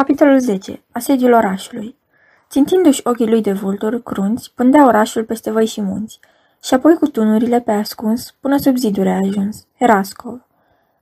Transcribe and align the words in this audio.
Capitolul 0.00 0.38
10. 0.38 0.82
Asediul 0.92 1.32
orașului. 1.32 1.96
Țintindu-și 2.50 3.00
ochii 3.04 3.28
lui 3.28 3.42
de 3.42 3.52
vulturi, 3.52 4.02
crunți, 4.02 4.52
pândea 4.54 4.86
orașul 4.86 5.24
peste 5.24 5.50
văi 5.50 5.66
și 5.66 5.80
munți, 5.80 6.20
și 6.62 6.74
apoi 6.74 6.94
cu 6.94 7.06
tunurile 7.06 7.60
pe 7.60 7.70
ascuns, 7.70 8.34
până 8.40 8.56
sub 8.56 8.76
ziduri 8.76 9.08
a 9.08 9.16
ajuns. 9.16 9.66
Erascov. 9.76 10.46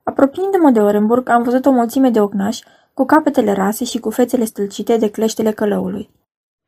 Apropiindu-mă 0.03 0.71
de 0.71 0.81
Orenburg, 0.81 1.29
am 1.29 1.43
văzut 1.43 1.67
o 1.67 1.71
mulțime 1.71 2.11
de 2.11 2.21
ocnași, 2.21 2.65
cu 2.95 3.05
capetele 3.05 3.53
rase 3.53 3.85
și 3.85 3.99
cu 3.99 4.11
fețele 4.11 4.45
stâlcite 4.45 4.97
de 4.97 5.11
cleștele 5.11 5.51
călăului. 5.51 6.11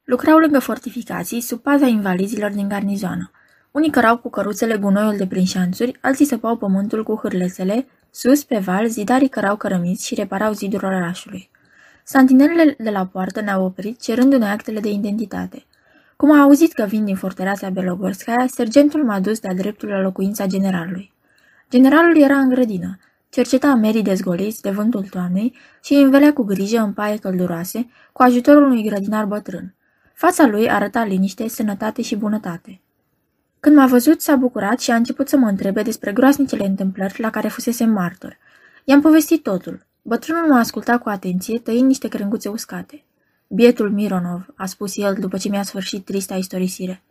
Lucrau 0.04 0.38
lângă 0.38 0.58
fortificații, 0.58 1.40
sub 1.40 1.60
paza 1.60 1.86
invalizilor 1.86 2.50
din 2.50 2.68
garnizoană. 2.68 3.30
Unii 3.70 3.90
cărau 3.90 4.18
cu 4.18 4.30
căruțele 4.30 4.76
gunoiul 4.76 5.16
de 5.16 5.26
prin 5.26 5.44
șanțuri, 5.44 5.98
alții 6.00 6.26
săpau 6.26 6.56
pământul 6.56 7.02
cu 7.02 7.18
hârlețele, 7.22 7.86
sus, 8.10 8.44
pe 8.44 8.58
val, 8.58 8.88
zidarii 8.88 9.28
cărau 9.28 9.56
cărămiți 9.56 10.06
și 10.06 10.14
reparau 10.14 10.52
zidul 10.52 10.84
orașului. 10.84 11.49
Santinelele 12.12 12.74
de 12.78 12.90
la 12.90 13.06
poartă 13.06 13.40
ne-au 13.40 13.64
oprit, 13.64 14.00
cerându-ne 14.00 14.50
actele 14.50 14.80
de 14.80 14.90
identitate. 14.90 15.64
Cum 16.16 16.32
a 16.32 16.40
auzit 16.40 16.72
că 16.72 16.84
vin 16.84 17.04
din 17.04 17.16
fortăreața 17.16 17.68
Belogorskaya, 17.70 18.46
sergentul 18.46 19.04
m-a 19.04 19.20
dus 19.20 19.38
de-a 19.38 19.54
dreptul 19.54 19.88
la 19.88 20.00
locuința 20.00 20.46
generalului. 20.46 21.12
Generalul 21.70 22.20
era 22.20 22.38
în 22.38 22.48
grădină, 22.48 22.98
cerceta 23.28 23.74
merii 23.74 24.02
dezgoliți 24.02 24.62
de 24.62 24.70
vântul 24.70 25.02
toamnei 25.02 25.54
și 25.82 25.92
îi 25.92 26.02
învelea 26.02 26.32
cu 26.32 26.42
grijă 26.42 26.78
în 26.78 26.92
paie 26.92 27.16
călduroase, 27.16 27.88
cu 28.12 28.22
ajutorul 28.22 28.62
unui 28.62 28.82
grădinar 28.82 29.24
bătrân. 29.24 29.74
Fața 30.14 30.46
lui 30.46 30.70
arăta 30.70 31.04
liniște, 31.04 31.48
sănătate 31.48 32.02
și 32.02 32.16
bunătate. 32.16 32.80
Când 33.60 33.76
m-a 33.76 33.86
văzut, 33.86 34.20
s-a 34.20 34.36
bucurat 34.36 34.80
și 34.80 34.90
a 34.90 34.94
început 34.94 35.28
să 35.28 35.36
mă 35.36 35.48
întrebe 35.48 35.82
despre 35.82 36.12
groaznicele 36.12 36.66
întâmplări 36.66 37.20
la 37.20 37.30
care 37.30 37.48
fusese 37.48 37.84
martor. 37.84 38.38
I-am 38.84 39.00
povestit 39.00 39.42
totul. 39.42 39.88
Bătrânul 40.02 40.48
m-a 40.48 40.58
ascultat 40.58 41.02
cu 41.02 41.08
atenție, 41.08 41.58
tăind 41.58 41.86
niște 41.86 42.08
crenguțe 42.08 42.48
uscate. 42.48 43.04
Bietul 43.46 43.90
Mironov, 43.90 44.46
a 44.56 44.66
spus 44.66 44.96
el 44.96 45.14
după 45.14 45.36
ce 45.36 45.48
mi-a 45.48 45.62
sfârșit 45.62 46.04
trista 46.04 46.34
istorisire. 46.34 47.02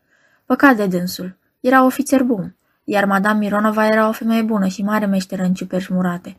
Păcat 0.46 0.76
de 0.76 0.86
dânsul. 0.86 1.36
Era 1.60 1.86
ofițer 1.86 2.24
bun, 2.24 2.56
iar 2.84 3.06
Madame 3.06 3.40
Mironova 3.40 3.88
era 3.88 4.08
o 4.08 4.12
femeie 4.12 4.42
bună 4.42 4.68
și 4.68 4.84
mare 4.84 5.06
meșteră 5.06 5.44
în 5.44 5.54
ciuperci 5.54 5.88
murate. 5.88 6.38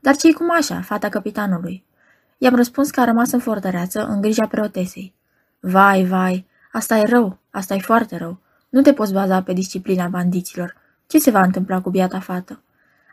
Dar 0.00 0.16
ce-i 0.16 0.32
cum 0.32 0.50
așa, 0.50 0.80
fata 0.80 1.08
capitanului? 1.08 1.84
I-am 2.38 2.54
răspuns 2.54 2.90
că 2.90 3.00
a 3.00 3.04
rămas 3.04 3.32
în 3.32 3.38
fortăreață, 3.38 4.06
în 4.06 4.20
grija 4.20 4.46
preotesei. 4.46 5.14
Vai, 5.60 6.04
vai, 6.04 6.46
asta 6.72 6.96
e 6.98 7.04
rău, 7.04 7.38
asta 7.50 7.74
e 7.74 7.78
foarte 7.78 8.16
rău. 8.16 8.38
Nu 8.68 8.82
te 8.82 8.92
poți 8.92 9.12
baza 9.12 9.42
pe 9.42 9.52
disciplina 9.52 10.08
bandiților. 10.08 10.76
Ce 11.06 11.18
se 11.18 11.30
va 11.30 11.42
întâmpla 11.42 11.80
cu 11.80 11.90
biata 11.90 12.20
fată? 12.20 12.62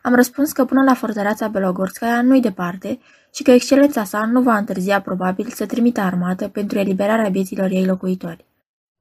Am 0.01 0.15
răspuns 0.15 0.51
că 0.51 0.65
până 0.65 0.83
la 0.83 0.93
fortăreața 0.93 1.47
Belogorskaya 1.47 2.21
nu-i 2.21 2.41
departe 2.41 2.99
și 3.33 3.43
că 3.43 3.51
excelența 3.51 4.03
sa 4.03 4.25
nu 4.25 4.41
va 4.41 4.57
întârzia 4.57 5.01
probabil 5.01 5.47
să 5.47 5.65
trimită 5.65 6.01
armată 6.01 6.47
pentru 6.47 6.77
eliberarea 6.77 7.29
vieților 7.29 7.69
ei 7.69 7.85
locuitori. 7.85 8.45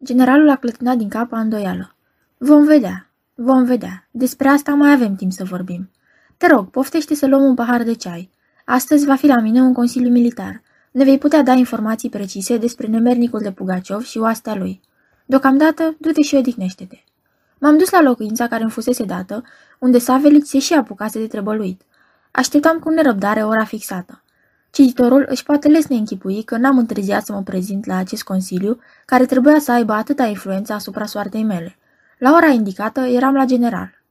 Generalul 0.04 0.50
a 0.50 0.56
clătinat 0.56 0.96
din 0.96 1.08
cap 1.08 1.32
îndoială. 1.32 1.94
Vom 2.38 2.64
vedea, 2.64 3.10
vom 3.34 3.64
vedea. 3.64 4.08
Despre 4.10 4.48
asta 4.48 4.74
mai 4.74 4.92
avem 4.92 5.14
timp 5.14 5.32
să 5.32 5.44
vorbim. 5.44 5.90
Te 6.36 6.46
rog, 6.46 6.70
poftește 6.70 7.14
să 7.14 7.26
luăm 7.26 7.42
un 7.42 7.54
pahar 7.54 7.82
de 7.82 7.94
ceai. 7.94 8.30
Astăzi 8.64 9.06
va 9.06 9.14
fi 9.14 9.26
la 9.26 9.40
mine 9.40 9.60
un 9.60 9.72
consiliu 9.72 10.10
militar. 10.10 10.62
Ne 10.90 11.04
vei 11.04 11.18
putea 11.18 11.42
da 11.42 11.52
informații 11.52 12.08
precise 12.08 12.56
despre 12.56 12.86
nemernicul 12.86 13.40
de 13.40 13.52
Pugaciov 13.52 14.02
și 14.02 14.18
oastea 14.18 14.54
lui. 14.54 14.80
Deocamdată, 15.26 15.96
du-te 15.98 16.22
și 16.22 16.34
odihnește-te. 16.34 16.96
M-am 17.58 17.78
dus 17.78 17.90
la 17.90 18.02
locuința 18.02 18.46
care 18.46 18.62
îmi 18.62 18.70
fusese 18.70 19.04
dată, 19.04 19.42
unde 19.78 19.98
Savelit 19.98 20.46
se 20.46 20.58
și 20.58 20.74
apucase 20.74 21.18
de 21.18 21.26
trebăluit. 21.26 21.82
Așteptam 22.30 22.78
cu 22.78 22.90
nerăbdare 22.90 23.44
ora 23.44 23.64
fixată. 23.64 24.22
Cititorul 24.70 25.26
își 25.28 25.42
poate 25.42 25.68
lesne 25.68 25.96
închipui 25.96 26.42
că 26.42 26.56
n-am 26.56 26.78
întârziat 26.78 27.24
să 27.24 27.32
mă 27.32 27.42
prezint 27.42 27.86
la 27.86 27.96
acest 27.96 28.22
consiliu, 28.22 28.78
care 29.04 29.26
trebuia 29.26 29.58
să 29.58 29.72
aibă 29.72 29.92
atâta 29.92 30.24
influență 30.24 30.72
asupra 30.72 31.06
soartei 31.06 31.44
mele. 31.44 31.78
La 32.18 32.32
ora 32.32 32.46
indicată 32.46 33.00
eram 33.00 33.34
la 33.34 33.44
general. 33.44 34.02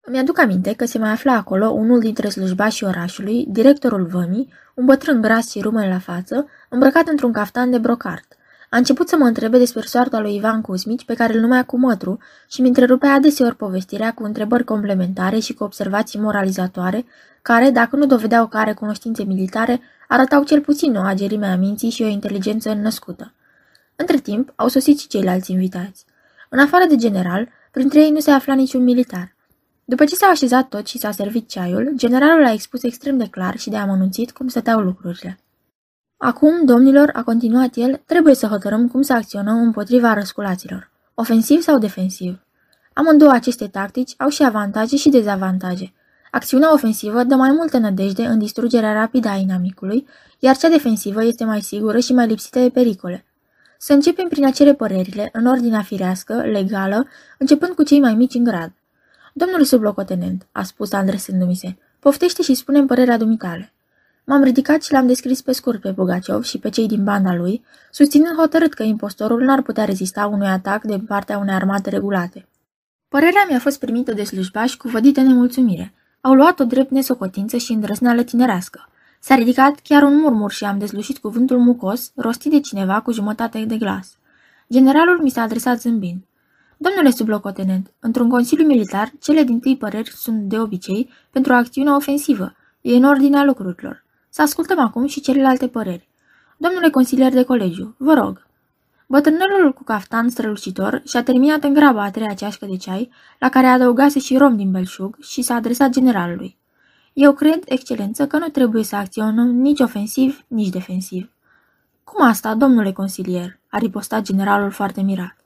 Îmi 0.00 0.18
aduc 0.18 0.38
aminte 0.38 0.72
că 0.72 0.84
se 0.84 0.98
mai 0.98 1.10
afla 1.10 1.32
acolo 1.32 1.68
unul 1.68 2.00
dintre 2.00 2.28
slujbașii 2.28 2.86
orașului, 2.86 3.46
directorul 3.48 4.06
vămii, 4.06 4.52
un 4.74 4.84
bătrân 4.84 5.20
gras 5.20 5.50
și 5.50 5.60
rumene 5.60 5.88
la 5.88 5.98
față, 5.98 6.46
îmbrăcat 6.68 7.08
într-un 7.08 7.32
caftan 7.32 7.70
de 7.70 7.78
brocart. 7.78 8.36
A 8.70 8.76
început 8.76 9.08
să 9.08 9.16
mă 9.16 9.24
întrebe 9.24 9.58
despre 9.58 9.86
soarta 9.86 10.20
lui 10.20 10.34
Ivan 10.34 10.60
Cusmici, 10.60 11.04
pe 11.04 11.14
care 11.14 11.34
îl 11.34 11.40
numea 11.40 11.64
cu 11.64 11.78
mătru, 11.78 12.18
și 12.48 12.60
mi 12.60 12.68
întrerupea 12.68 13.12
adeseori 13.12 13.56
povestirea 13.56 14.14
cu 14.14 14.22
întrebări 14.24 14.64
complementare 14.64 15.38
și 15.38 15.54
cu 15.54 15.64
observații 15.64 16.20
moralizatoare, 16.20 17.04
care, 17.42 17.70
dacă 17.70 17.96
nu 17.96 18.06
dovedeau 18.06 18.46
că 18.46 18.56
are 18.56 18.72
cunoștințe 18.72 19.22
militare, 19.24 19.80
arătau 20.08 20.44
cel 20.44 20.60
puțin 20.60 20.96
o 20.96 21.00
agerime 21.00 21.46
a 21.46 21.56
minții 21.56 21.90
și 21.90 22.02
o 22.02 22.06
inteligență 22.06 22.70
înnăscută. 22.70 23.32
Între 23.96 24.16
timp, 24.16 24.52
au 24.56 24.68
sosit 24.68 24.98
și 24.98 25.08
ceilalți 25.08 25.50
invitați. 25.50 26.04
În 26.48 26.58
afară 26.58 26.84
de 26.88 26.96
general, 26.96 27.48
printre 27.70 28.00
ei 28.00 28.10
nu 28.10 28.20
se 28.20 28.30
afla 28.30 28.54
niciun 28.54 28.82
militar. 28.82 29.34
După 29.84 30.04
ce 30.04 30.14
s-au 30.14 30.30
așezat 30.30 30.68
toți 30.68 30.90
și 30.90 30.98
s-a 30.98 31.10
servit 31.10 31.48
ceaiul, 31.48 31.92
generalul 31.96 32.44
a 32.44 32.52
expus 32.52 32.82
extrem 32.82 33.16
de 33.16 33.28
clar 33.30 33.58
și 33.58 33.70
de 33.70 33.76
amănunțit 33.76 34.30
cum 34.30 34.48
stăteau 34.48 34.80
lucrurile. 34.80 35.38
Acum, 36.22 36.64
domnilor, 36.64 37.10
a 37.12 37.22
continuat 37.22 37.70
el, 37.74 38.00
trebuie 38.06 38.34
să 38.34 38.46
hotărâm 38.46 38.88
cum 38.88 39.02
să 39.02 39.12
acționăm 39.12 39.62
împotriva 39.62 40.14
răsculaților. 40.14 40.90
Ofensiv 41.14 41.60
sau 41.60 41.78
defensiv? 41.78 42.38
Amândouă 42.92 43.30
aceste 43.30 43.66
tactici 43.66 44.14
au 44.18 44.28
și 44.28 44.42
avantaje 44.42 44.96
și 44.96 45.08
dezavantaje. 45.08 45.92
Acțiunea 46.30 46.72
ofensivă 46.72 47.22
dă 47.22 47.34
mai 47.34 47.50
multă 47.50 47.78
nădejde 47.78 48.24
în 48.24 48.38
distrugerea 48.38 48.92
rapidă 48.92 49.28
a 49.28 49.34
inamicului, 49.34 50.06
iar 50.38 50.56
cea 50.56 50.68
defensivă 50.68 51.24
este 51.24 51.44
mai 51.44 51.60
sigură 51.60 51.98
și 51.98 52.12
mai 52.12 52.26
lipsită 52.26 52.58
de 52.58 52.70
pericole. 52.70 53.24
Să 53.78 53.92
începem 53.92 54.28
prin 54.28 54.46
a 54.46 54.50
cere 54.50 54.74
părerile, 54.74 55.28
în 55.32 55.46
ordinea 55.46 55.82
firească, 55.82 56.34
legală, 56.34 57.06
începând 57.38 57.74
cu 57.74 57.82
cei 57.82 58.00
mai 58.00 58.14
mici 58.14 58.34
în 58.34 58.44
grad. 58.44 58.72
Domnule 59.32 59.64
sublocotenent, 59.64 60.46
a 60.52 60.62
spus 60.62 60.92
adresându-mi 60.92 61.56
se, 61.56 61.76
poftește 61.98 62.42
și 62.42 62.54
spune 62.54 62.84
părerea 62.84 63.16
dumitale. 63.16 63.72
M-am 64.30 64.42
ridicat 64.42 64.82
și 64.82 64.92
l-am 64.92 65.06
descris 65.06 65.42
pe 65.42 65.52
scurt 65.52 65.80
pe 65.80 65.90
Bugaciov 65.90 66.42
și 66.42 66.58
pe 66.58 66.68
cei 66.68 66.86
din 66.86 67.04
banda 67.04 67.34
lui, 67.34 67.64
susținând 67.90 68.36
hotărât 68.36 68.74
că 68.74 68.82
impostorul 68.82 69.42
n-ar 69.42 69.62
putea 69.62 69.84
rezista 69.84 70.26
unui 70.26 70.46
atac 70.46 70.82
de 70.82 70.98
partea 71.06 71.38
unei 71.38 71.54
armate 71.54 71.90
regulate. 71.90 72.48
Părerea 73.08 73.46
mi-a 73.48 73.58
fost 73.58 73.78
primită 73.78 74.12
de 74.12 74.24
slujbași 74.24 74.76
cu 74.76 74.88
vădită 74.88 75.20
nemulțumire. 75.20 75.94
Au 76.20 76.34
luat-o 76.34 76.64
drept 76.64 76.90
nesocotință 76.90 77.56
și 77.56 77.72
îndrăsneală 77.72 78.22
tinerească. 78.22 78.88
S-a 79.20 79.34
ridicat 79.34 79.80
chiar 79.82 80.02
un 80.02 80.16
murmur 80.16 80.50
și 80.50 80.64
am 80.64 80.78
dezlușit 80.78 81.18
cuvântul 81.18 81.58
mucos, 81.58 82.12
rostit 82.14 82.50
de 82.50 82.60
cineva 82.60 83.00
cu 83.00 83.12
jumătate 83.12 83.64
de 83.64 83.76
glas. 83.76 84.18
Generalul 84.72 85.22
mi 85.22 85.30
s-a 85.30 85.42
adresat 85.42 85.80
zâmbind. 85.80 86.20
Domnule 86.76 87.10
sublocotenent, 87.10 87.92
într-un 88.00 88.28
consiliu 88.28 88.66
militar, 88.66 89.12
cele 89.20 89.42
din 89.42 89.60
tâi 89.60 89.76
păreri 89.76 90.10
sunt 90.10 90.42
de 90.42 90.58
obicei 90.58 91.10
pentru 91.30 91.52
o 91.52 91.56
acțiune 91.56 91.90
ofensivă. 91.90 92.54
E 92.80 92.96
în 92.96 93.04
ordinea 93.04 93.44
lucrurilor. 93.44 94.08
Să 94.30 94.42
ascultăm 94.42 94.78
acum 94.78 95.06
și 95.06 95.20
celelalte 95.20 95.68
păreri. 95.68 96.08
Domnule 96.56 96.90
consilier 96.90 97.32
de 97.32 97.42
colegiu, 97.42 97.94
vă 97.98 98.14
rog. 98.14 98.46
Bătrânelul 99.06 99.72
cu 99.72 99.84
caftan 99.84 100.28
strălucitor 100.28 101.02
și-a 101.04 101.22
terminat 101.22 101.64
în 101.64 101.72
grabă 101.72 101.98
a 101.98 102.10
treia 102.10 102.34
ceașcă 102.34 102.66
de 102.66 102.76
ceai, 102.76 103.10
la 103.38 103.48
care 103.48 103.66
adăugase 103.66 104.18
și 104.18 104.36
rom 104.36 104.56
din 104.56 104.70
belșug 104.70 105.16
și 105.20 105.42
s-a 105.42 105.54
adresat 105.54 105.90
generalului. 105.90 106.56
Eu 107.12 107.32
cred, 107.32 107.62
excelență, 107.64 108.26
că 108.26 108.38
nu 108.38 108.48
trebuie 108.48 108.84
să 108.84 108.96
acționăm 108.96 109.48
nici 109.48 109.80
ofensiv, 109.80 110.44
nici 110.46 110.68
defensiv. 110.68 111.30
Cum 112.04 112.26
asta, 112.26 112.54
domnule 112.54 112.92
consilier? 112.92 113.58
a 113.70 113.78
ripostat 113.78 114.22
generalul 114.22 114.70
foarte 114.70 115.00
mirat. 115.00 115.36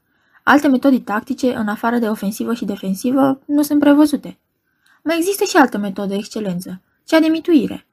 Alte 0.42 0.68
metode 0.68 0.98
tactice, 0.98 1.54
în 1.54 1.68
afară 1.68 1.98
de 1.98 2.08
ofensivă 2.08 2.54
și 2.54 2.64
defensivă, 2.64 3.40
nu 3.44 3.62
sunt 3.62 3.80
prevăzute. 3.80 4.38
Mai 5.02 5.16
există 5.16 5.44
și 5.44 5.56
altă 5.56 5.78
metodă, 5.78 6.14
excelență, 6.14 6.80
cea 7.04 7.20
de 7.20 7.26
mituire. 7.26 7.86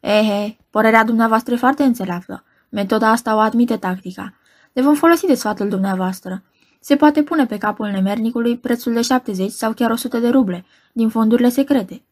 Ehe, 0.00 0.56
părerea 0.70 1.04
dumneavoastră 1.04 1.54
e 1.54 1.56
foarte 1.56 1.82
înțeleaptă. 1.82 2.44
Metoda 2.68 3.10
asta 3.10 3.34
o 3.34 3.38
admite 3.38 3.76
tactica. 3.76 4.34
Ne 4.72 4.82
vom 4.82 4.94
folosi 4.94 5.26
de 5.26 5.34
sfatul 5.34 5.68
dumneavoastră. 5.68 6.42
Se 6.80 6.96
poate 6.96 7.22
pune 7.22 7.46
pe 7.46 7.58
capul 7.58 7.86
nemernicului 7.86 8.56
prețul 8.56 8.92
de 8.92 9.00
70 9.00 9.50
sau 9.50 9.72
chiar 9.72 9.90
100 9.90 10.18
de 10.18 10.28
ruble, 10.28 10.64
din 10.92 11.08
fondurile 11.08 11.48
secrete. 11.48 12.02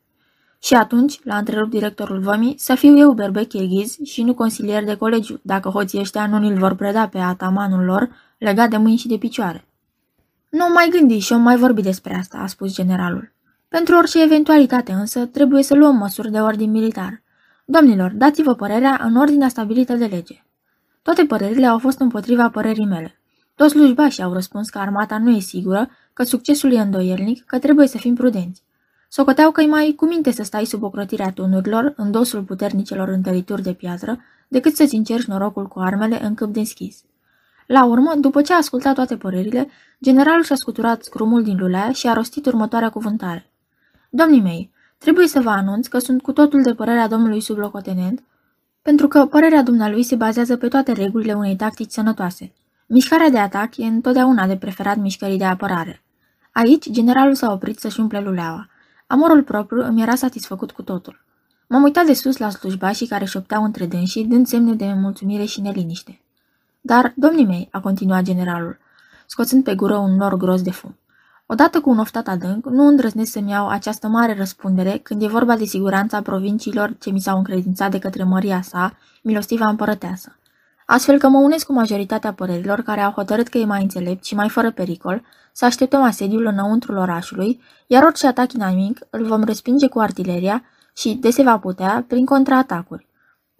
Și 0.62 0.74
atunci, 0.74 1.20
l-a 1.24 1.36
întrerupt 1.36 1.70
directorul 1.70 2.20
vămii, 2.20 2.54
să 2.58 2.74
fiu 2.74 2.98
eu 2.98 3.12
berbec 3.12 3.48
chirghiz 3.48 3.96
și 4.04 4.22
nu 4.22 4.34
consilier 4.34 4.84
de 4.84 4.94
colegiu, 4.94 5.40
dacă 5.42 5.68
hoții 5.68 6.00
ăștia 6.00 6.26
nu 6.26 6.46
îl 6.46 6.58
vor 6.58 6.74
preda 6.74 7.08
pe 7.08 7.18
atamanul 7.18 7.84
lor, 7.84 8.08
legat 8.38 8.70
de 8.70 8.76
mâini 8.76 8.96
și 8.96 9.08
de 9.08 9.16
picioare. 9.16 9.64
Nu 10.50 10.66
mai 10.74 10.88
gândi 10.90 11.18
și 11.18 11.32
o 11.32 11.36
mai 11.36 11.56
vorbi 11.56 11.82
despre 11.82 12.14
asta, 12.14 12.38
a 12.38 12.46
spus 12.46 12.74
generalul. 12.74 13.32
Pentru 13.68 13.96
orice 13.96 14.22
eventualitate 14.22 14.92
însă, 14.92 15.26
trebuie 15.26 15.62
să 15.62 15.74
luăm 15.74 15.96
măsuri 15.96 16.30
de 16.30 16.40
ordin 16.40 16.70
militar. 16.70 17.22
Domnilor, 17.68 18.10
dați-vă 18.10 18.54
părerea 18.54 19.00
în 19.02 19.16
ordinea 19.16 19.48
stabilită 19.48 19.94
de 19.94 20.04
lege. 20.04 20.44
Toate 21.02 21.24
părerile 21.24 21.66
au 21.66 21.78
fost 21.78 22.00
împotriva 22.00 22.50
părerii 22.50 22.86
mele. 22.86 23.18
Toți 23.54 23.72
slujbașii 23.72 24.22
au 24.22 24.32
răspuns 24.32 24.68
că 24.68 24.78
armata 24.78 25.18
nu 25.18 25.30
e 25.30 25.38
sigură, 25.38 25.90
că 26.12 26.22
succesul 26.22 26.72
e 26.72 26.80
îndoielnic, 26.80 27.44
că 27.44 27.58
trebuie 27.58 27.86
să 27.86 27.98
fim 27.98 28.14
prudenți. 28.14 28.62
Socoteau 29.08 29.50
că-i 29.50 29.66
mai 29.66 29.92
cu 29.96 30.06
minte 30.06 30.30
să 30.30 30.42
stai 30.42 30.64
sub 30.64 30.82
ocrotirea 30.82 31.32
tunurilor, 31.32 31.92
în 31.96 32.10
dosul 32.10 32.42
puternicelor 32.42 33.08
întărituri 33.08 33.62
de 33.62 33.72
piatră, 33.72 34.20
decât 34.48 34.74
să-ți 34.74 34.94
încerci 34.94 35.26
norocul 35.26 35.66
cu 35.66 35.78
armele 35.78 36.24
în 36.24 36.34
câmp 36.34 36.52
deschis. 36.52 37.04
La 37.66 37.84
urmă, 37.84 38.14
după 38.18 38.42
ce 38.42 38.52
a 38.52 38.56
ascultat 38.56 38.94
toate 38.94 39.16
părerile, 39.16 39.68
generalul 40.02 40.42
și-a 40.42 40.56
scuturat 40.56 41.02
scrumul 41.02 41.42
din 41.42 41.56
lulea 41.56 41.92
și 41.92 42.08
a 42.08 42.12
rostit 42.12 42.46
următoarea 42.46 42.90
cuvântare. 42.90 43.50
Domnii 44.10 44.40
mei, 44.42 44.70
trebuie 44.98 45.26
să 45.26 45.40
vă 45.40 45.50
anunț 45.50 45.86
că 45.86 45.98
sunt 45.98 46.22
cu 46.22 46.32
totul 46.32 46.62
de 46.62 46.74
părerea 46.74 47.08
domnului 47.08 47.40
sublocotenent, 47.40 48.22
pentru 48.82 49.08
că 49.08 49.26
părerea 49.26 49.62
dumnealui 49.62 50.02
se 50.02 50.16
bazează 50.16 50.56
pe 50.56 50.68
toate 50.68 50.92
regulile 50.92 51.34
unei 51.34 51.56
tactici 51.56 51.90
sănătoase. 51.90 52.52
Mișcarea 52.86 53.30
de 53.30 53.38
atac 53.38 53.76
e 53.76 53.84
întotdeauna 53.84 54.46
de 54.46 54.56
preferat 54.56 54.96
mișcării 54.96 55.38
de 55.38 55.44
apărare. 55.44 56.02
Aici, 56.52 56.90
generalul 56.90 57.34
s-a 57.34 57.52
oprit 57.52 57.78
să-și 57.78 58.00
umple 58.00 58.20
luleaua. 58.20 58.68
Amorul 59.06 59.42
propriu 59.42 59.84
îmi 59.84 60.02
era 60.02 60.14
satisfăcut 60.14 60.70
cu 60.70 60.82
totul. 60.82 61.24
M-am 61.66 61.82
uitat 61.82 62.06
de 62.06 62.12
sus 62.12 62.36
la 62.36 62.50
slujbașii 62.50 63.06
care 63.06 63.24
șopteau 63.24 63.64
între 63.64 63.86
dânsii, 63.86 64.24
dând 64.24 64.46
semne 64.46 64.74
de 64.74 64.92
mulțumire 64.92 65.44
și 65.44 65.60
neliniște. 65.60 66.20
Dar, 66.80 67.12
domnii 67.16 67.46
mei, 67.46 67.68
a 67.70 67.80
continuat 67.80 68.22
generalul, 68.22 68.78
scoțând 69.26 69.64
pe 69.64 69.74
gură 69.74 69.96
un 69.96 70.16
nor 70.16 70.36
gros 70.36 70.62
de 70.62 70.70
fum. 70.70 70.98
Odată 71.48 71.80
cu 71.80 71.90
un 71.90 71.98
oftat 71.98 72.28
adânc, 72.28 72.66
nu 72.66 72.86
îndrăznesc 72.86 73.32
să-mi 73.32 73.50
iau 73.50 73.68
această 73.68 74.08
mare 74.08 74.34
răspundere 74.34 74.98
când 75.02 75.22
e 75.22 75.26
vorba 75.26 75.56
de 75.56 75.64
siguranța 75.64 76.22
provinciilor 76.22 76.96
ce 76.98 77.10
mi 77.10 77.20
s-au 77.20 77.36
încredințat 77.36 77.90
de 77.90 77.98
către 77.98 78.22
măria 78.22 78.62
sa, 78.62 78.96
milostiva 79.22 79.68
împărăteasă. 79.68 80.36
Astfel 80.86 81.18
că 81.18 81.28
mă 81.28 81.38
unesc 81.38 81.66
cu 81.66 81.72
majoritatea 81.72 82.32
părerilor 82.32 82.80
care 82.80 83.00
au 83.00 83.12
hotărât 83.12 83.48
că 83.48 83.58
e 83.58 83.64
mai 83.64 83.82
înțelept 83.82 84.24
și 84.24 84.34
mai 84.34 84.48
fără 84.48 84.70
pericol 84.70 85.22
să 85.52 85.64
așteptăm 85.64 86.02
asediul 86.02 86.46
înăuntrul 86.46 86.96
orașului, 86.96 87.60
iar 87.86 88.02
orice 88.02 88.26
atac 88.26 88.52
inamic 88.52 88.98
îl 89.10 89.26
vom 89.26 89.42
respinge 89.42 89.88
cu 89.88 89.98
artileria 89.98 90.62
și, 90.96 91.14
de 91.14 91.30
se 91.30 91.42
va 91.42 91.58
putea, 91.58 92.04
prin 92.08 92.24
contraatacuri. 92.24 93.06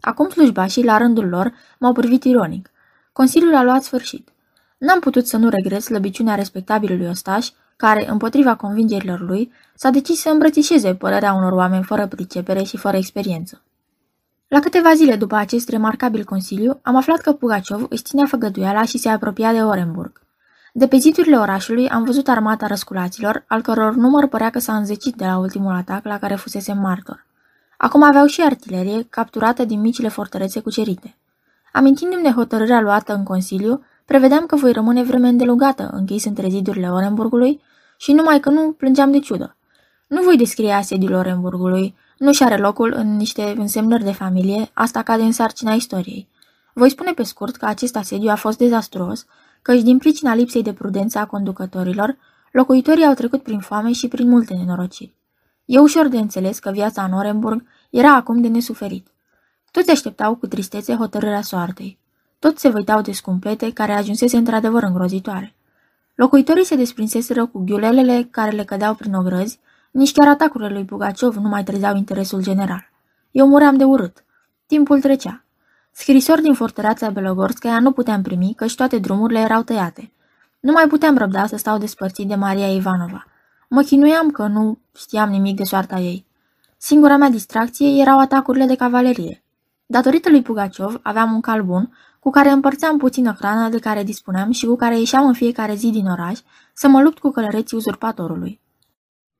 Acum 0.00 0.28
slujbașii, 0.28 0.84
la 0.84 0.96
rândul 0.96 1.28
lor, 1.28 1.52
m-au 1.78 1.92
privit 1.92 2.24
ironic. 2.24 2.70
Consiliul 3.12 3.54
a 3.54 3.62
luat 3.62 3.82
sfârșit. 3.82 4.28
N-am 4.78 5.00
putut 5.00 5.26
să 5.26 5.36
nu 5.36 5.48
regret 5.48 5.82
slăbiciunea 5.82 6.34
respectabilului 6.34 7.08
ostaș, 7.08 7.48
care, 7.76 8.08
împotriva 8.08 8.54
convingerilor 8.54 9.20
lui, 9.20 9.52
s-a 9.74 9.90
decis 9.90 10.20
să 10.20 10.28
îmbrățișeze 10.28 10.94
părerea 10.94 11.32
unor 11.32 11.52
oameni 11.52 11.84
fără 11.84 12.06
pricepere 12.06 12.62
și 12.62 12.76
fără 12.76 12.96
experiență. 12.96 13.62
La 14.48 14.60
câteva 14.60 14.94
zile 14.94 15.16
după 15.16 15.34
acest 15.34 15.68
remarcabil 15.68 16.24
consiliu, 16.24 16.78
am 16.82 16.96
aflat 16.96 17.20
că 17.20 17.32
Pugaciov 17.32 17.86
își 17.88 18.02
ținea 18.02 18.26
făgăduiala 18.26 18.84
și 18.84 18.98
se 18.98 19.08
apropia 19.08 19.52
de 19.52 19.62
Orenburg. 19.62 20.20
De 20.72 20.86
pe 20.86 20.96
zidurile 20.96 21.36
orașului 21.36 21.88
am 21.88 22.04
văzut 22.04 22.28
armata 22.28 22.66
răsculaților, 22.66 23.44
al 23.46 23.62
căror 23.62 23.94
număr 23.94 24.26
părea 24.26 24.50
că 24.50 24.58
s-a 24.58 24.76
înzecit 24.76 25.14
de 25.14 25.24
la 25.24 25.38
ultimul 25.38 25.74
atac 25.74 26.04
la 26.04 26.18
care 26.18 26.34
fusese 26.34 26.72
martor. 26.72 27.26
Acum 27.76 28.02
aveau 28.02 28.26
și 28.26 28.42
artilerie, 28.42 29.06
capturată 29.10 29.64
din 29.64 29.80
micile 29.80 30.08
fortărețe 30.08 30.60
cucerite. 30.60 31.14
Amintindu-mi 31.72 32.22
de 32.22 32.30
hotărârea 32.30 32.80
luată 32.80 33.14
în 33.14 33.22
Consiliu, 33.22 33.84
prevedeam 34.04 34.46
că 34.46 34.56
voi 34.56 34.72
rămâne 34.72 35.02
vreme 35.02 35.28
îndelugată 35.28 35.90
închis 35.92 36.24
între 36.24 36.48
zidurile 36.48 36.90
Orenburgului 36.90 37.60
și 37.96 38.12
numai 38.12 38.40
că 38.40 38.50
nu 38.50 38.72
plângeam 38.72 39.10
de 39.10 39.18
ciudă. 39.18 39.56
Nu 40.06 40.22
voi 40.22 40.36
descrie 40.36 40.72
asediul 40.72 41.12
Orenburgului, 41.12 41.94
nu 42.18 42.32
și 42.32 42.42
are 42.42 42.56
locul 42.56 42.92
în 42.96 43.16
niște 43.16 43.54
însemnări 43.56 44.04
de 44.04 44.12
familie, 44.12 44.70
asta 44.72 45.02
cade 45.02 45.22
în 45.22 45.32
sarcina 45.32 45.72
istoriei. 45.72 46.28
Voi 46.74 46.90
spune 46.90 47.12
pe 47.12 47.22
scurt 47.22 47.56
că 47.56 47.66
acest 47.66 47.96
asediu 47.96 48.30
a 48.30 48.34
fost 48.34 48.58
dezastruos, 48.58 49.26
căci 49.62 49.82
din 49.82 49.98
pricina 49.98 50.34
lipsei 50.34 50.62
de 50.62 50.72
prudență 50.72 51.18
a 51.18 51.26
conducătorilor, 51.26 52.16
locuitorii 52.52 53.04
au 53.04 53.14
trecut 53.14 53.42
prin 53.42 53.58
foame 53.58 53.92
și 53.92 54.08
prin 54.08 54.28
multe 54.28 54.54
nenorociri. 54.54 55.16
E 55.64 55.78
ușor 55.78 56.08
de 56.08 56.18
înțeles 56.18 56.58
că 56.58 56.70
viața 56.70 57.04
în 57.04 57.12
Orenburg 57.12 57.64
era 57.90 58.14
acum 58.14 58.40
de 58.40 58.48
nesuferit. 58.48 59.06
Toți 59.70 59.90
așteptau 59.90 60.34
cu 60.34 60.46
tristețe 60.46 60.94
hotărârea 60.94 61.42
soartei. 61.42 61.98
Toți 62.38 62.60
se 62.60 62.68
văitau 62.68 63.00
de 63.00 63.12
scumplete 63.12 63.72
care 63.72 63.92
ajunsese 63.92 64.36
într-adevăr 64.36 64.82
îngrozitoare. 64.82 65.55
Locuitorii 66.16 66.64
se 66.64 66.76
desprinseseră 66.76 67.46
cu 67.46 67.64
ghiulelele 67.64 68.28
care 68.30 68.50
le 68.50 68.64
cădeau 68.64 68.94
prin 68.94 69.14
ogrăzi, 69.14 69.58
nici 69.90 70.12
chiar 70.12 70.28
atacurile 70.28 70.70
lui 70.70 70.84
Pugaciov 70.84 71.36
nu 71.36 71.48
mai 71.48 71.64
trezeau 71.64 71.96
interesul 71.96 72.42
general. 72.42 72.90
Eu 73.30 73.48
muream 73.48 73.76
de 73.76 73.84
urât. 73.84 74.24
Timpul 74.66 75.00
trecea. 75.00 75.44
Scrisori 75.92 76.42
din 76.42 76.54
fortăreața 76.54 77.10
Belogorskaya 77.10 77.80
nu 77.80 77.92
puteam 77.92 78.22
primi, 78.22 78.52
căci 78.56 78.74
toate 78.74 78.98
drumurile 78.98 79.38
erau 79.38 79.62
tăiate. 79.62 80.12
Nu 80.60 80.72
mai 80.72 80.86
puteam 80.86 81.16
răbda 81.16 81.46
să 81.46 81.56
stau 81.56 81.78
despărțit 81.78 82.28
de 82.28 82.34
Maria 82.34 82.72
Ivanova. 82.72 83.26
Mă 83.68 83.82
chinuiam 83.82 84.30
că 84.30 84.46
nu 84.46 84.78
știam 84.96 85.30
nimic 85.30 85.56
de 85.56 85.64
soarta 85.64 85.98
ei. 85.98 86.26
Singura 86.76 87.16
mea 87.16 87.28
distracție 87.28 88.00
erau 88.00 88.18
atacurile 88.18 88.66
de 88.66 88.74
cavalerie. 88.74 89.42
Datorită 89.86 90.30
lui 90.30 90.42
Pugaciov 90.42 90.98
aveam 91.02 91.32
un 91.32 91.40
cal 91.40 91.62
bun, 91.62 91.96
cu 92.26 92.32
care 92.32 92.50
împărțeam 92.50 92.98
puțină 92.98 93.34
hrană 93.38 93.68
de 93.68 93.78
care 93.78 94.02
dispuneam 94.02 94.50
și 94.50 94.66
cu 94.66 94.76
care 94.76 94.98
ieșeam 94.98 95.26
în 95.26 95.32
fiecare 95.32 95.74
zi 95.74 95.90
din 95.90 96.06
oraș 96.06 96.38
să 96.74 96.88
mă 96.88 97.02
lupt 97.02 97.18
cu 97.18 97.30
călăreții 97.30 97.76
uzurpatorului. 97.76 98.60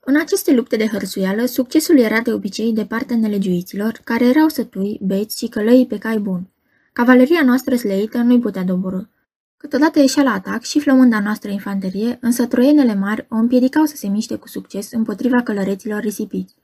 În 0.01 0.17
aceste 0.17 0.55
lupte 0.55 0.77
de 0.77 0.87
hărțuială, 0.87 1.45
succesul 1.45 1.99
era 1.99 2.21
de 2.21 2.33
obicei 2.33 2.73
de 2.73 2.85
partea 2.85 3.17
nelegiuiților, 3.17 4.01
care 4.05 4.25
erau 4.25 4.49
sătui, 4.49 4.99
beți 5.03 5.39
și 5.39 5.49
călăii 5.49 5.87
pe 5.87 5.99
cai 5.99 6.19
bun. 6.19 6.49
Cavaleria 6.93 7.43
noastră 7.45 7.77
sleită 7.77 8.19
nu-i 8.19 8.41
putea 8.41 8.63
doborâ. 8.63 9.01
Câteodată 9.57 9.99
ieșea 9.99 10.23
la 10.23 10.33
atac 10.33 10.63
și 10.63 10.81
flămânda 10.81 11.21
noastră 11.21 11.51
infanterie, 11.51 12.19
însă 12.21 12.47
troienele 12.47 12.95
mari 12.95 13.27
o 13.29 13.37
împiedicau 13.37 13.85
să 13.85 13.97
se 13.97 14.09
miște 14.09 14.37
cu 14.37 14.49
succes 14.49 14.93
împotriva 14.93 15.43
călăreților 15.43 16.01
risipiți. 16.01 16.55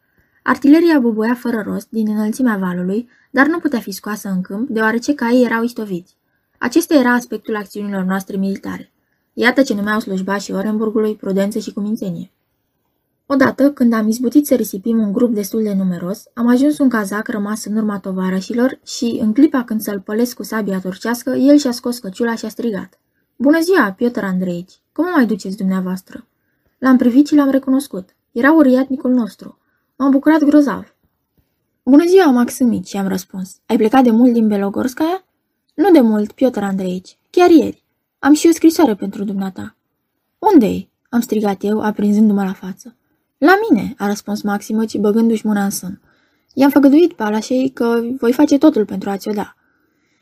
Artileria 0.42 0.98
bubuia 0.98 1.34
fără 1.34 1.62
rost 1.66 1.86
din 1.90 2.08
înălțimea 2.08 2.56
valului, 2.56 3.08
dar 3.30 3.46
nu 3.46 3.58
putea 3.58 3.78
fi 3.78 3.90
scoasă 3.90 4.28
în 4.28 4.40
câmp, 4.40 4.68
deoarece 4.68 5.14
caii 5.14 5.44
erau 5.44 5.62
istoviți. 5.62 6.16
Acesta 6.58 6.94
era 6.94 7.12
aspectul 7.12 7.56
acțiunilor 7.56 8.02
noastre 8.02 8.36
militare. 8.36 8.92
Iată 9.32 9.62
ce 9.62 9.74
numeau 9.74 10.00
slujbașii 10.00 10.54
Orenburgului 10.54 11.16
prudență 11.16 11.58
și 11.58 11.72
cumințenie. 11.72 12.30
Odată, 13.26 13.72
când 13.72 13.92
am 13.92 14.08
izbutit 14.08 14.46
să 14.46 14.54
risipim 14.54 14.98
un 14.98 15.12
grup 15.12 15.34
destul 15.34 15.62
de 15.62 15.74
numeros, 15.74 16.24
am 16.34 16.48
ajuns 16.48 16.78
un 16.78 16.88
cazac 16.88 17.28
rămas 17.28 17.64
în 17.64 17.76
urma 17.76 17.98
tovarășilor 17.98 18.80
și, 18.84 19.18
în 19.20 19.32
clipa 19.32 19.64
când 19.64 19.80
să-l 19.80 20.00
pălesc 20.00 20.36
cu 20.36 20.42
sabia 20.42 20.78
turcească, 20.80 21.30
el 21.30 21.56
și-a 21.56 21.70
scos 21.70 21.98
căciula 21.98 22.34
și 22.34 22.44
a 22.44 22.48
strigat. 22.48 22.98
Bună 23.36 23.60
ziua, 23.60 23.92
Piotr 23.92 24.24
Andreici! 24.24 24.80
Cum 24.92 25.04
mai 25.14 25.26
duceți 25.26 25.56
dumneavoastră?" 25.56 26.26
L-am 26.78 26.96
privit 26.96 27.26
și 27.26 27.34
l-am 27.34 27.50
recunoscut. 27.50 28.08
Era 28.32 28.52
uriatnicul 28.52 29.10
nostru. 29.10 29.58
M-am 30.02 30.10
bucurat 30.10 30.44
grozav. 30.44 30.94
Bună 31.82 32.04
ziua, 32.06 32.30
Maximici, 32.30 32.92
i-am 32.92 33.08
răspuns. 33.08 33.56
Ai 33.66 33.76
plecat 33.76 34.04
de 34.04 34.10
mult 34.10 34.32
din 34.32 34.48
Belogorskaya? 34.48 35.24
Nu 35.74 35.90
de 35.90 36.00
mult, 36.00 36.32
Piotr 36.32 36.62
Andreici. 36.62 37.18
Chiar 37.30 37.50
ieri. 37.50 37.84
Am 38.18 38.32
și 38.32 38.46
o 38.46 38.52
scrisoare 38.52 38.94
pentru 38.94 39.24
dumneata. 39.24 39.76
Unde-i? 40.38 40.90
Am 41.08 41.20
strigat 41.20 41.64
eu, 41.64 41.80
aprinzându-mă 41.80 42.44
la 42.44 42.52
față. 42.52 42.96
La 43.38 43.54
mine, 43.68 43.94
a 43.98 44.06
răspuns 44.06 44.42
Maximoci, 44.42 44.98
băgându-și 44.98 45.46
mâna 45.46 45.64
în 45.64 45.70
sân. 45.70 46.00
I-am 46.54 46.70
făgăduit 46.70 47.12
pe 47.12 47.22
Alașei 47.22 47.70
că 47.70 48.00
voi 48.18 48.32
face 48.32 48.58
totul 48.58 48.84
pentru 48.84 49.10
a 49.10 49.16
ți-o 49.16 49.32
da. 49.32 49.54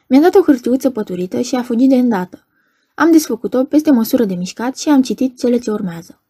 Mi-a 0.06 0.20
dat 0.20 0.34
o 0.34 0.42
hârtiuță 0.42 0.90
păturită 0.90 1.40
și 1.40 1.54
a 1.54 1.62
fugit 1.62 1.88
de 1.88 1.96
îndată. 1.96 2.46
Am 2.94 3.10
desfăcut-o 3.10 3.64
peste 3.64 3.90
măsură 3.90 4.24
de 4.24 4.34
mișcat 4.34 4.78
și 4.78 4.88
am 4.88 5.02
citit 5.02 5.38
cele 5.38 5.58
ce 5.58 5.70
urmează. 5.70 6.20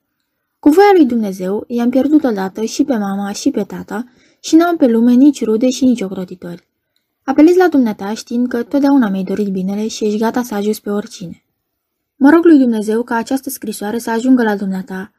Cu 0.61 0.69
voia 0.69 0.91
lui 0.97 1.07
Dumnezeu, 1.07 1.65
i-am 1.67 1.91
pierdut 1.91 2.25
odată 2.25 2.65
și 2.65 2.85
pe 2.85 2.97
mama 2.97 3.33
și 3.33 3.51
pe 3.51 3.63
tata 3.63 4.05
și 4.41 4.57
n-am 4.57 4.77
pe 4.77 4.87
lume 4.87 5.13
nici 5.13 5.45
rude 5.45 5.71
și 5.71 5.85
nici 5.85 6.01
ocrotitori. 6.01 6.69
Apelez 7.25 7.57
la 7.57 7.69
dumneata 7.69 8.15
știind 8.15 8.49
că 8.49 8.63
totdeauna 8.63 9.09
mi-ai 9.09 9.23
dorit 9.23 9.49
binele 9.49 9.89
și 9.89 10.05
ești 10.05 10.19
gata 10.19 10.43
să 10.43 10.55
ajungi 10.55 10.81
pe 10.81 10.91
oricine. 10.91 11.45
Mă 12.17 12.31
rog 12.31 12.45
lui 12.45 12.59
Dumnezeu 12.59 13.03
ca 13.03 13.15
această 13.15 13.51
scrisoare 13.51 13.99
să 13.99 14.11
ajungă 14.11 14.43
la 14.43 14.57
dumneata 14.57 15.13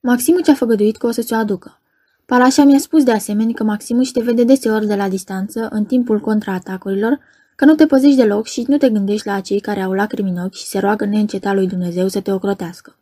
Maximu 0.00 0.40
ce-a 0.40 0.54
făgăduit 0.54 0.96
că 0.96 1.06
o 1.06 1.10
să 1.10 1.22
ți-o 1.22 1.36
aducă. 1.36 1.80
Palașa 2.26 2.64
mi-a 2.64 2.78
spus 2.78 3.02
de 3.02 3.12
asemenea 3.12 3.54
că 3.54 3.64
Maximu 3.64 4.02
te 4.02 4.20
vede 4.20 4.44
deseori 4.44 4.86
de 4.86 4.94
la 4.94 5.08
distanță, 5.08 5.68
în 5.70 5.84
timpul 5.84 6.20
contraatacurilor, 6.20 7.18
că 7.56 7.64
nu 7.64 7.74
te 7.74 7.86
păzești 7.86 8.16
deloc 8.16 8.46
și 8.46 8.64
nu 8.68 8.76
te 8.76 8.90
gândești 8.90 9.26
la 9.26 9.34
acei 9.34 9.60
care 9.60 9.80
au 9.80 9.92
lacrimi 9.92 10.30
în 10.30 10.44
ochi 10.44 10.54
și 10.54 10.66
se 10.66 10.78
roagă 10.78 11.04
neîncetat 11.04 11.54
lui 11.54 11.66
Dumnezeu 11.66 12.08
să 12.08 12.20
te 12.20 12.32
ocrotească. 12.32 12.97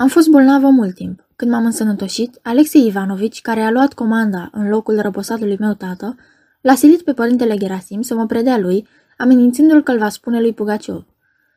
Am 0.00 0.08
fost 0.08 0.28
bolnavă 0.28 0.68
mult 0.68 0.94
timp. 0.94 1.26
Când 1.36 1.50
m-am 1.50 1.64
însănătoșit, 1.64 2.38
Alexei 2.42 2.86
Ivanovici, 2.86 3.40
care 3.40 3.60
a 3.60 3.70
luat 3.70 3.92
comanda 3.92 4.50
în 4.52 4.68
locul 4.68 5.00
răposatului 5.00 5.56
meu 5.58 5.74
tată, 5.74 6.16
l-a 6.60 6.74
silit 6.74 7.02
pe 7.02 7.12
părintele 7.12 7.56
Gerasim 7.56 8.02
să 8.02 8.14
mă 8.14 8.26
predea 8.26 8.58
lui, 8.58 8.88
amenințându-l 9.18 9.82
că 9.82 9.92
îl 9.92 9.98
va 9.98 10.08
spune 10.08 10.40
lui 10.40 10.52
Pugaciov. 10.52 11.06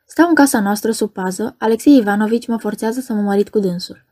Stau 0.06 0.28
în 0.28 0.34
casa 0.34 0.60
noastră 0.60 0.92
sub 0.92 1.12
pază, 1.12 1.56
Alexei 1.58 1.98
Ivanovici 1.98 2.48
mă 2.48 2.58
forțează 2.58 3.00
să 3.00 3.14
mă 3.14 3.22
mărit 3.22 3.50
cu 3.50 3.60
dânsul. 3.60 4.06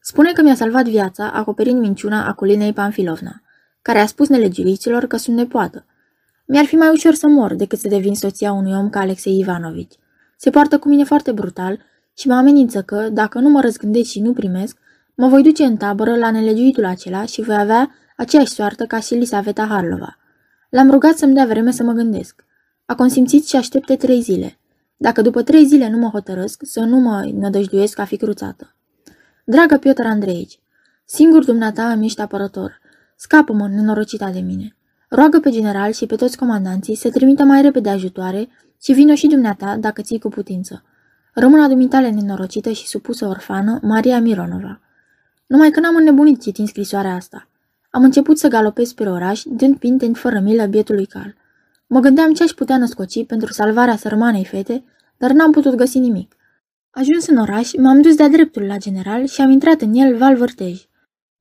Spune 0.00 0.32
că 0.32 0.42
mi-a 0.42 0.54
salvat 0.54 0.84
viața, 0.84 1.30
acoperind 1.30 1.80
minciuna 1.80 2.26
Aculinei 2.26 2.72
Panfilovna, 2.72 3.42
care 3.82 3.98
a 3.98 4.06
spus 4.06 4.28
nelegiuiților 4.28 5.04
că 5.04 5.16
sunt 5.16 5.36
nepoată. 5.36 5.84
Mi-ar 6.46 6.64
fi 6.64 6.74
mai 6.74 6.88
ușor 6.88 7.14
să 7.14 7.26
mor 7.26 7.54
decât 7.54 7.78
să 7.78 7.88
devin 7.88 8.14
soția 8.14 8.52
unui 8.52 8.72
om 8.72 8.90
ca 8.90 9.00
Alexei 9.00 9.38
Ivanovici. 9.38 9.94
Se 10.36 10.50
poartă 10.50 10.78
cu 10.78 10.88
mine 10.88 11.04
foarte 11.04 11.32
brutal 11.32 11.78
și 12.18 12.28
mă 12.28 12.34
amenință 12.34 12.82
că, 12.82 13.08
dacă 13.12 13.38
nu 13.38 13.48
mă 13.48 13.60
răzgândesc 13.60 14.10
și 14.10 14.20
nu 14.20 14.32
primesc, 14.32 14.76
Mă 15.20 15.28
voi 15.28 15.42
duce 15.42 15.64
în 15.64 15.76
tabără 15.76 16.16
la 16.16 16.30
nelegiuitul 16.30 16.84
acela 16.84 17.24
și 17.24 17.42
voi 17.42 17.56
avea 17.56 17.90
aceeași 18.16 18.52
soartă 18.52 18.84
ca 18.86 19.00
și 19.00 19.14
Lisaveta 19.14 19.66
Harlova. 19.66 20.18
L-am 20.68 20.90
rugat 20.90 21.16
să-mi 21.16 21.34
dea 21.34 21.46
vreme 21.46 21.70
să 21.70 21.82
mă 21.82 21.92
gândesc. 21.92 22.44
A 22.86 22.94
consimțit 22.94 23.46
și 23.46 23.56
aștepte 23.56 23.96
trei 23.96 24.20
zile. 24.20 24.58
Dacă 24.96 25.22
după 25.22 25.42
trei 25.42 25.66
zile 25.66 25.88
nu 25.88 25.98
mă 25.98 26.08
hotărăsc, 26.08 26.62
să 26.64 26.80
nu 26.80 26.96
mă 26.96 27.30
nădăjduiesc 27.34 27.94
ca 27.94 28.04
fi 28.04 28.16
cruțată. 28.16 28.74
Dragă 29.44 29.76
Piotr 29.76 30.02
Andreici, 30.02 30.60
singur 31.04 31.44
dumneata 31.44 31.90
îmi 31.90 32.04
ești 32.04 32.20
apărător. 32.20 32.80
Scapă-mă, 33.16 33.68
nenorocita 33.68 34.30
de 34.30 34.40
mine. 34.40 34.76
Roagă 35.08 35.40
pe 35.40 35.50
general 35.50 35.92
și 35.92 36.06
pe 36.06 36.16
toți 36.16 36.36
comandanții 36.36 36.94
să 36.94 37.10
trimită 37.10 37.42
mai 37.42 37.62
repede 37.62 37.88
ajutoare 37.88 38.48
și 38.82 38.92
vină 38.92 39.14
și 39.14 39.26
dumneata 39.26 39.76
dacă 39.76 40.02
ții 40.02 40.18
cu 40.18 40.28
putință. 40.28 40.82
Rămâna 41.38 41.68
dumitale 41.68 42.10
nenorocită 42.10 42.70
și 42.70 42.86
supusă 42.86 43.26
orfană, 43.26 43.78
Maria 43.82 44.20
Mironova. 44.20 44.80
Numai 45.46 45.70
că 45.70 45.80
n-am 45.80 45.96
înnebunit 45.96 46.40
citind 46.40 46.68
scrisoarea 46.68 47.14
asta. 47.14 47.48
Am 47.90 48.02
început 48.02 48.38
să 48.38 48.48
galopez 48.48 48.92
pe 48.92 49.08
oraș, 49.08 49.42
dând 49.46 49.76
pinte 49.76 50.10
fără 50.14 50.40
milă 50.40 50.66
bietului 50.66 51.06
cal. 51.06 51.34
Mă 51.86 52.00
gândeam 52.00 52.32
ce 52.32 52.42
aș 52.42 52.50
putea 52.50 52.78
născoci 52.78 53.26
pentru 53.26 53.52
salvarea 53.52 53.96
sărmanei 53.96 54.44
fete, 54.44 54.84
dar 55.16 55.30
n-am 55.30 55.52
putut 55.52 55.74
găsi 55.74 55.98
nimic. 55.98 56.36
Ajuns 56.90 57.26
în 57.26 57.36
oraș, 57.36 57.72
m-am 57.72 58.02
dus 58.02 58.16
de-a 58.16 58.28
dreptul 58.28 58.62
la 58.62 58.76
general 58.76 59.26
și 59.26 59.40
am 59.40 59.50
intrat 59.50 59.80
în 59.80 59.94
el 59.94 60.16
val 60.16 60.36
vârtej. 60.36 60.86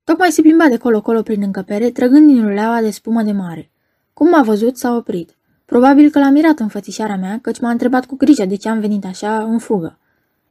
Tocmai 0.03 0.31
se 0.31 0.41
plimba 0.41 0.67
de 0.67 0.77
colo-colo 0.77 1.21
prin 1.21 1.41
încăpere, 1.41 1.91
trăgând 1.91 2.27
din 2.27 2.43
uleaua 2.43 2.81
de 2.81 2.89
spumă 2.89 3.21
de 3.21 3.31
mare. 3.31 3.71
Cum 4.13 4.29
m-a 4.29 4.41
văzut, 4.41 4.77
s-a 4.77 4.95
oprit. 4.95 5.36
Probabil 5.71 6.09
că 6.09 6.19
l-a 6.19 6.29
mirat 6.29 6.59
în 6.59 6.67
fățișarea 6.67 7.17
mea, 7.17 7.39
căci 7.41 7.59
m-a 7.59 7.69
întrebat 7.69 8.05
cu 8.05 8.15
grijă 8.15 8.45
de 8.45 8.55
ce 8.55 8.69
am 8.69 8.79
venit 8.79 9.05
așa 9.05 9.43
în 9.43 9.57
fugă. 9.57 9.99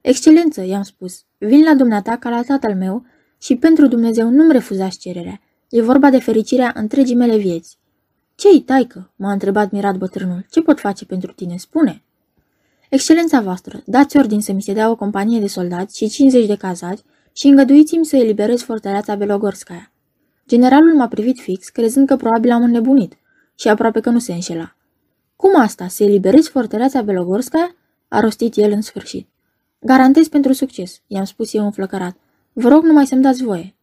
Excelență, 0.01 0.65
i-am 0.65 0.83
spus, 0.83 1.23
vin 1.39 1.65
la 1.65 1.75
dumneata 1.75 2.17
ca 2.17 2.29
la 2.29 2.43
tatăl 2.43 2.75
meu 2.75 3.05
și 3.39 3.57
pentru 3.57 3.87
Dumnezeu 3.87 4.29
nu-mi 4.29 4.53
refuzați 4.53 4.99
cererea. 4.99 5.41
E 5.69 5.83
vorba 5.83 6.11
de 6.11 6.19
fericirea 6.19 6.73
întregii 6.75 7.15
mele 7.15 7.37
vieți. 7.37 7.79
Ce-i, 8.35 8.61
taică? 8.61 9.13
m-a 9.17 9.33
întrebat 9.33 9.71
mirat 9.71 9.97
bătrânul. 9.97 10.47
Ce 10.51 10.61
pot 10.61 10.81
face 10.81 11.05
pentru 11.05 11.33
tine? 11.33 11.57
Spune. 11.57 12.03
Excelența 12.91 13.41
voastră, 13.41 13.83
dați 13.87 14.17
ordin 14.17 14.41
să 14.41 14.53
mi 14.53 14.63
se 14.63 14.73
dea 14.73 14.91
o 14.91 14.97
companie 14.97 15.41
de 15.41 15.47
soldați 15.47 15.97
și 15.97 16.09
50 16.09 16.47
de 16.47 16.57
cazați 16.57 17.05
și 17.33 17.47
îngăduiți-mi 17.47 18.07
să 18.07 18.17
eliberez 18.17 18.63
fortăreața 18.63 19.15
Belogorskaya. 19.15 19.93
Generalul 20.49 20.95
m-a 20.95 21.09
privit 21.09 21.41
fix, 21.41 21.69
crezând 21.69 22.07
că 22.07 22.17
probabil 22.17 22.51
am 22.51 22.63
înnebunit 22.63 23.19
și 23.55 23.69
aproape 23.69 24.01
că 24.01 24.11
nu 24.11 24.19
se 24.19 24.33
înșela. 24.33 24.77
Cum 25.37 25.61
asta, 25.61 25.89
să 25.89 26.05
eliberezi 26.05 26.49
fortăreața 26.49 27.03
Belogorskaya? 27.03 27.75
a 28.09 28.21
rostit 28.21 28.57
el 28.57 28.73
în 28.73 28.81
sfârșit. 28.81 29.29
Garantez 29.79 30.29
pentru 30.29 30.53
succes, 30.53 31.01
i-am 31.07 31.25
spus 31.25 31.55
eu 31.55 31.65
înflăcărat. 31.65 32.17
Vă 32.53 32.69
rog 32.69 32.85
numai 32.85 33.07
să-mi 33.07 33.23
dați 33.23 33.43
voie. 33.43 33.75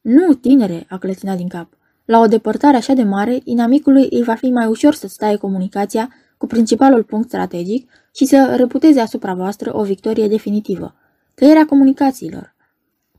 Nu, 0.00 0.34
tinere, 0.34 0.86
a 0.88 0.98
clătinat 0.98 1.36
din 1.36 1.48
cap. 1.48 1.76
La 2.04 2.18
o 2.18 2.26
depărtare 2.26 2.76
așa 2.76 2.92
de 2.92 3.02
mare, 3.02 3.40
inamicului 3.44 4.06
îi 4.10 4.22
va 4.22 4.34
fi 4.34 4.50
mai 4.50 4.66
ușor 4.66 4.94
să 4.94 5.08
stai 5.08 5.36
comunicația 5.36 6.14
cu 6.36 6.46
principalul 6.46 7.02
punct 7.02 7.28
strategic 7.28 7.90
și 8.14 8.24
să 8.24 8.54
reputeze 8.56 9.00
asupra 9.00 9.34
voastră 9.34 9.76
o 9.76 9.82
victorie 9.82 10.28
definitivă. 10.28 10.94
Tăierea 11.34 11.66
comunicațiilor. 11.66 12.54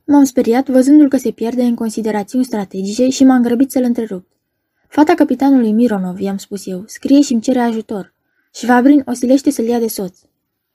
M-am 0.03 0.24
speriat 0.24 0.69
văzându-l 0.69 1.10
că 1.10 1.17
se 1.17 1.31
pierde 1.31 1.63
în 1.63 1.75
considerațiuni 1.75 2.45
strategice 2.45 3.10
și 3.10 3.24
m-am 3.24 3.41
grăbit 3.41 3.71
să-l 3.71 3.83
întrerup. 3.83 4.27
Fata 4.91 5.13
capitanului 5.13 5.71
Mironov, 5.71 6.19
i-am 6.19 6.38
spus 6.38 6.67
eu, 6.67 6.83
scrie 6.86 7.21
și 7.21 7.33
îmi 7.33 7.41
cere 7.41 7.60
ajutor. 7.60 8.13
Șvabrin 8.53 9.03
o 9.05 9.13
silește 9.13 9.51
să-l 9.51 9.65
ia 9.65 9.79
de 9.79 9.88
soț. 9.88 10.19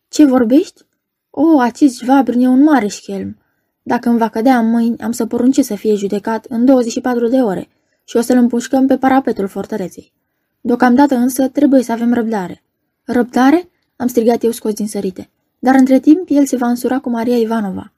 Ce 0.08 0.24
vorbești? 0.24 0.82
O, 1.30 1.42
oh, 1.42 1.62
acest 1.62 1.96
Șvabrin 1.96 2.40
e 2.40 2.48
un 2.48 2.62
mare 2.62 2.86
șchelm. 2.86 3.38
Dacă 3.82 4.08
îmi 4.08 4.18
va 4.18 4.28
cădea 4.28 4.58
în 4.58 4.70
mâini, 4.70 4.98
am 4.98 5.12
să 5.12 5.26
porunce 5.26 5.62
să 5.62 5.74
fie 5.74 5.94
judecat 5.94 6.44
în 6.48 6.64
24 6.64 7.28
de 7.28 7.36
ore 7.36 7.68
și 8.04 8.16
o 8.16 8.20
să-l 8.20 8.36
împușcăm 8.36 8.86
pe 8.86 8.96
parapetul 8.96 9.46
fortăreței. 9.46 10.12
Deocamdată 10.60 11.14
însă 11.14 11.48
trebuie 11.48 11.82
să 11.82 11.92
avem 11.92 12.14
răbdare. 12.14 12.62
Răbdare? 13.04 13.68
Am 13.96 14.06
strigat 14.06 14.42
eu 14.42 14.50
scos 14.50 14.72
din 14.72 14.88
sărite. 14.88 15.30
Dar 15.58 15.74
între 15.74 16.00
timp 16.00 16.26
el 16.28 16.46
se 16.46 16.56
va 16.56 16.68
însura 16.68 16.98
cu 16.98 17.10
Maria 17.10 17.36
Ivanova. 17.36 17.92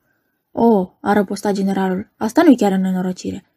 O, 0.52 0.66
oh, 0.66 0.88
a 1.00 1.12
răpostat 1.12 1.52
generalul, 1.52 2.12
asta 2.16 2.42
nu-i 2.42 2.56
chiar 2.56 2.72
în 2.72 2.80
nenorocire. 2.80 3.47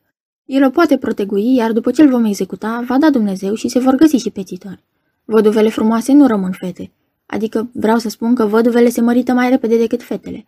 El 0.51 0.63
o 0.63 0.69
poate 0.69 0.97
protegui, 0.97 1.55
iar 1.55 1.71
după 1.71 1.91
ce 1.91 2.01
îl 2.01 2.09
vom 2.09 2.25
executa, 2.25 2.83
va 2.87 2.97
da 2.97 3.09
Dumnezeu 3.09 3.53
și 3.53 3.67
se 3.67 3.79
vor 3.79 3.95
găsi 3.95 4.15
și 4.15 4.29
petitori. 4.29 4.83
Văduvele 5.25 5.69
frumoase 5.69 6.13
nu 6.13 6.27
rămân 6.27 6.51
fete. 6.51 6.91
Adică 7.25 7.69
vreau 7.73 7.97
să 7.97 8.09
spun 8.09 8.35
că 8.35 8.45
văduvele 8.45 8.89
se 8.89 9.01
mărită 9.01 9.33
mai 9.33 9.49
repede 9.49 9.77
decât 9.77 10.03
fetele. 10.03 10.45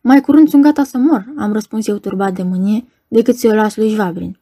Mai 0.00 0.20
curând 0.20 0.48
sunt 0.48 0.62
gata 0.62 0.84
să 0.84 0.98
mor, 0.98 1.24
am 1.36 1.52
răspuns 1.52 1.86
eu 1.86 1.96
turbat 1.96 2.34
de 2.34 2.42
mânie, 2.42 2.84
decât 3.08 3.36
să 3.36 3.46
o 3.46 3.54
las 3.54 3.76
lui 3.76 3.88
Jvabrin. 3.88 4.38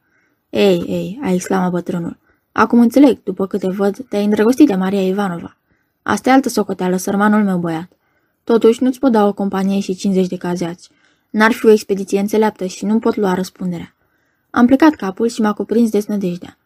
Ei, 0.51 0.85
ei, 0.89 1.19
a 1.23 1.33
exclamat 1.33 1.71
bătrânul. 1.71 2.19
Acum 2.53 2.81
înțeleg, 2.81 3.23
după 3.23 3.47
câte 3.47 3.69
văd, 3.69 3.97
te-ai 4.09 4.25
îndrăgostit 4.25 4.67
de 4.67 4.75
Maria 4.75 5.07
Ivanova. 5.07 5.57
Asta 6.03 6.31
e 6.31 6.33
altă 6.33 6.49
socoteală, 6.49 6.97
sărmanul 6.97 7.45
meu 7.45 7.59
băiat. 7.59 7.91
Totuși 8.45 8.83
nu-ți 8.83 8.99
pot 8.99 9.13
da 9.13 9.27
o 9.27 9.33
companie 9.33 9.81
și 9.81 9.95
50 9.95 10.27
de 10.27 10.37
cazați. 10.37 10.91
N-ar 11.31 11.53
fi 11.53 11.67
o 11.67 11.71
expediție 11.71 12.21
înțeleaptă 12.21 12.67
și 12.67 12.85
nu 12.85 12.99
pot 12.99 13.17
lua 13.17 13.35
răspunderea. 13.35 13.95
Am 14.55 14.67
plecat 14.67 14.95
capul 14.95 15.29
și 15.29 15.41
m-a 15.41 15.53
cuprins 15.53 15.91
desnădejdea. 15.91 16.59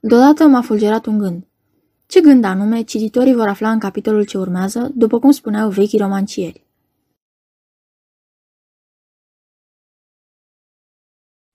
Deodată 0.00 0.46
m-a 0.46 0.62
fulgerat 0.62 1.06
un 1.06 1.18
gând. 1.18 1.46
Ce 2.06 2.20
gând 2.20 2.44
anume, 2.44 2.82
cititorii 2.82 3.34
vor 3.34 3.48
afla 3.48 3.70
în 3.70 3.78
capitolul 3.78 4.24
ce 4.24 4.38
urmează, 4.38 4.90
după 4.94 5.18
cum 5.18 5.30
spuneau 5.30 5.70
vechii 5.70 5.98
romancieri. 5.98 6.64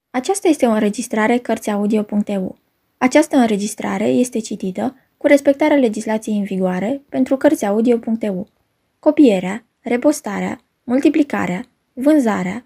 Aceasta 0.10 0.48
este 0.48 0.66
o 0.66 0.72
înregistrare 0.72 1.38
Cărțiaudio.eu. 1.38 2.58
Această 2.98 3.38
înregistrare 3.38 4.08
este 4.08 4.40
citită 4.40 4.96
cu 5.18 5.28
respectarea 5.28 5.78
legislației 5.78 6.38
în 6.38 6.44
vigoare 6.44 7.02
pentru 7.10 7.38
Cărțiaudio.eu. 7.38 8.48
Copierea, 9.00 9.66
repostarea, 9.80 10.62
multiplicarea, 10.84 11.66
vânzarea, 11.94 12.66